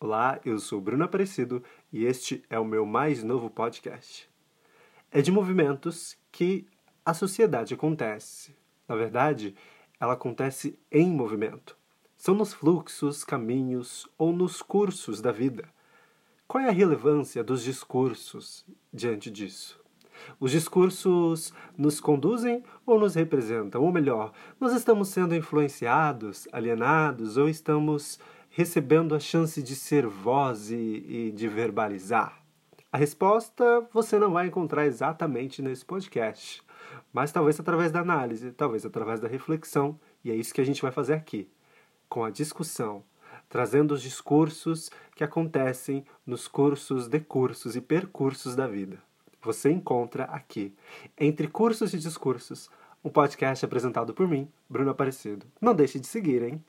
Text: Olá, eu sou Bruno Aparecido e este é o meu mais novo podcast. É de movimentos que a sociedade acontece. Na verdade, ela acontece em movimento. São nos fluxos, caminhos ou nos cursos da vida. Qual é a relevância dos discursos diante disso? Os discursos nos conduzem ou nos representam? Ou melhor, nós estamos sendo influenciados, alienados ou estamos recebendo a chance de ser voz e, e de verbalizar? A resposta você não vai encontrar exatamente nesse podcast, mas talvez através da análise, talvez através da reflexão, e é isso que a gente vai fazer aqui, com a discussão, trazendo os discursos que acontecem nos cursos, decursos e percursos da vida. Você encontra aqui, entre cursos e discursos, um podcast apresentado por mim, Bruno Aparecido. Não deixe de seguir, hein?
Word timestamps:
Olá, 0.00 0.38
eu 0.44 0.60
sou 0.60 0.80
Bruno 0.80 1.02
Aparecido 1.02 1.60
e 1.92 2.04
este 2.04 2.44
é 2.48 2.56
o 2.56 2.64
meu 2.64 2.86
mais 2.86 3.24
novo 3.24 3.50
podcast. 3.50 4.30
É 5.10 5.20
de 5.20 5.32
movimentos 5.32 6.16
que 6.30 6.68
a 7.04 7.12
sociedade 7.12 7.74
acontece. 7.74 8.54
Na 8.86 8.94
verdade, 8.94 9.56
ela 9.98 10.12
acontece 10.12 10.78
em 10.88 11.10
movimento. 11.10 11.76
São 12.16 12.32
nos 12.32 12.52
fluxos, 12.54 13.24
caminhos 13.24 14.08
ou 14.16 14.32
nos 14.32 14.62
cursos 14.62 15.20
da 15.20 15.32
vida. 15.32 15.68
Qual 16.46 16.62
é 16.62 16.68
a 16.68 16.72
relevância 16.72 17.42
dos 17.42 17.64
discursos 17.64 18.64
diante 18.94 19.28
disso? 19.28 19.80
Os 20.38 20.52
discursos 20.52 21.52
nos 21.76 21.98
conduzem 21.98 22.62
ou 22.86 23.00
nos 23.00 23.16
representam? 23.16 23.82
Ou 23.82 23.90
melhor, 23.90 24.32
nós 24.60 24.72
estamos 24.72 25.08
sendo 25.08 25.34
influenciados, 25.34 26.46
alienados 26.52 27.36
ou 27.36 27.48
estamos 27.48 28.20
recebendo 28.50 29.14
a 29.14 29.20
chance 29.20 29.62
de 29.62 29.74
ser 29.74 30.06
voz 30.06 30.70
e, 30.70 30.76
e 30.76 31.32
de 31.32 31.48
verbalizar? 31.48 32.42
A 32.90 32.96
resposta 32.96 33.86
você 33.92 34.18
não 34.18 34.32
vai 34.32 34.46
encontrar 34.46 34.86
exatamente 34.86 35.60
nesse 35.60 35.84
podcast, 35.84 36.62
mas 37.12 37.30
talvez 37.30 37.60
através 37.60 37.92
da 37.92 38.00
análise, 38.00 38.50
talvez 38.52 38.86
através 38.86 39.20
da 39.20 39.28
reflexão, 39.28 39.98
e 40.24 40.30
é 40.30 40.34
isso 40.34 40.54
que 40.54 40.60
a 40.60 40.64
gente 40.64 40.80
vai 40.80 40.90
fazer 40.90 41.14
aqui, 41.14 41.50
com 42.08 42.24
a 42.24 42.30
discussão, 42.30 43.04
trazendo 43.48 43.92
os 43.92 44.02
discursos 44.02 44.90
que 45.14 45.22
acontecem 45.22 46.04
nos 46.26 46.48
cursos, 46.48 47.08
decursos 47.08 47.76
e 47.76 47.80
percursos 47.80 48.56
da 48.56 48.66
vida. 48.66 48.98
Você 49.42 49.70
encontra 49.70 50.24
aqui, 50.24 50.74
entre 51.16 51.46
cursos 51.46 51.94
e 51.94 51.98
discursos, 51.98 52.70
um 53.04 53.10
podcast 53.10 53.64
apresentado 53.64 54.12
por 54.12 54.26
mim, 54.26 54.50
Bruno 54.68 54.90
Aparecido. 54.90 55.46
Não 55.60 55.74
deixe 55.74 56.00
de 56.00 56.06
seguir, 56.06 56.42
hein? 56.42 56.64